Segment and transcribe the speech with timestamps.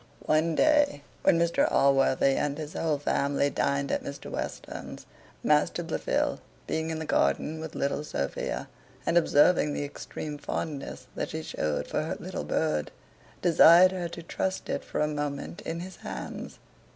[0.25, 5.05] One day, when Mr Allworthy and his whole family dined at Mr Western's,
[5.43, 8.67] Master Blifil, being in the garden with little Sophia,
[9.05, 12.89] and observing the extreme fondness that she showed for her little bird,
[13.43, 16.57] desired her to trust it for a moment in his hands.